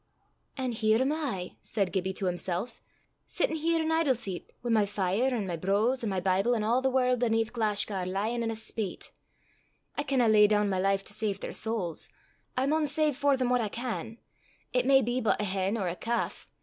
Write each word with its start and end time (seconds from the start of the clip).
"And 0.57 0.73
here 0.73 0.99
am 0.99 1.11
I," 1.11 1.57
said 1.61 1.91
Gibbie 1.93 2.13
to 2.15 2.25
himself, 2.25 2.81
"sittin' 3.27 3.57
here 3.57 3.79
in 3.79 3.91
idleset, 3.91 4.51
wi' 4.63 4.71
my 4.71 4.83
fire, 4.83 5.29
an' 5.31 5.45
my 5.45 5.55
brose, 5.57 6.03
an' 6.03 6.09
my 6.09 6.19
Bible, 6.19 6.55
and 6.55 6.65
a' 6.65 6.79
the 6.81 6.89
warl' 6.89 7.23
aneath 7.23 7.53
Glashgar 7.53 8.07
lyin' 8.07 8.41
in 8.41 8.49
a 8.49 8.55
spate 8.55 9.11
(flood)! 9.93 10.03
I 10.03 10.03
canna 10.09 10.27
lay 10.27 10.47
doon 10.47 10.69
my 10.69 10.79
life 10.79 11.03
to 11.03 11.13
save 11.13 11.41
their 11.41 11.53
sowls; 11.53 12.09
I 12.57 12.65
maun 12.65 12.87
save 12.87 13.15
for 13.15 13.37
them 13.37 13.51
what 13.51 13.61
I 13.61 13.69
can 13.69 14.17
it 14.73 14.87
may 14.87 15.03
be 15.03 15.21
but 15.21 15.39
a 15.39 15.43
hen 15.43 15.77
or 15.77 15.87
a 15.87 15.95
calf. 15.95 16.47